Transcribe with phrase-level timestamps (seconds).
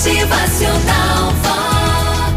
[0.00, 1.34] Motivacional.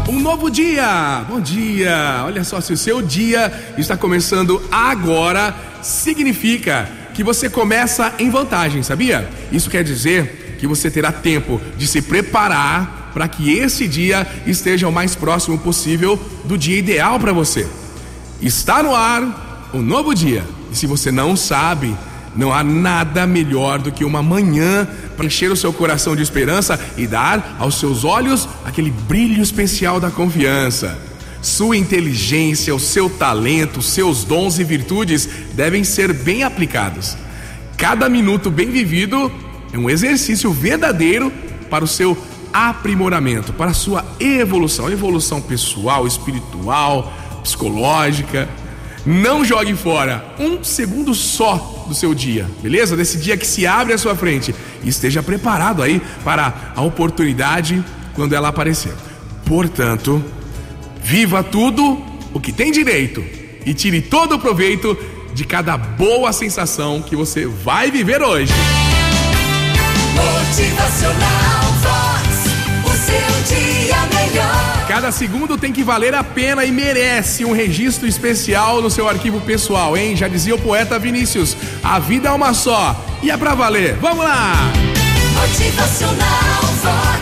[0.06, 1.24] Um novo dia!
[1.26, 2.22] Bom dia!
[2.26, 8.82] Olha só, se o seu dia está começando agora, significa que você começa em vantagem,
[8.82, 9.30] sabia?
[9.50, 14.86] Isso quer dizer que você terá tempo de se preparar para que esse dia esteja
[14.86, 17.66] o mais próximo possível do dia ideal para você.
[18.42, 20.44] Está no ar um novo dia.
[20.70, 21.96] E se você não sabe,
[22.34, 24.86] não há nada melhor do que uma manhã
[25.16, 30.00] para encher o seu coração de esperança e dar aos seus olhos aquele brilho especial
[30.00, 30.98] da confiança.
[31.40, 37.16] Sua inteligência, o seu talento, seus dons e virtudes devem ser bem aplicados.
[37.76, 39.30] Cada minuto bem vivido
[39.72, 41.32] é um exercício verdadeiro
[41.68, 42.16] para o seu
[42.52, 48.48] aprimoramento, para a sua evolução, evolução pessoal, espiritual, psicológica.
[49.06, 52.96] Não jogue fora um segundo só do seu dia, beleza?
[52.96, 54.54] Desse dia que se abre à sua frente.
[54.82, 58.94] E esteja preparado aí para a oportunidade quando ela aparecer.
[59.44, 60.24] Portanto,
[61.02, 63.22] viva tudo o que tem direito
[63.66, 64.96] e tire todo o proveito
[65.34, 68.52] de cada boa sensação que você vai viver hoje.
[75.04, 79.38] Cada segundo tem que valer a pena e merece um registro especial no seu arquivo
[79.38, 80.16] pessoal, hein?
[80.16, 83.96] Já dizia o poeta Vinícius: a vida é uma só e é pra valer.
[83.96, 84.54] Vamos lá!
[85.34, 87.13] Motivacional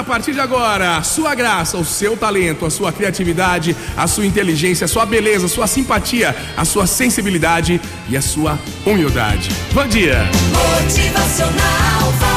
[0.00, 0.96] a partir de agora.
[0.96, 5.46] A sua graça, o seu talento, a sua criatividade, a sua inteligência, a sua beleza,
[5.46, 9.50] a sua simpatia, a sua sensibilidade e a sua humildade.
[9.72, 10.24] Bom dia!
[10.52, 12.31] Motivacional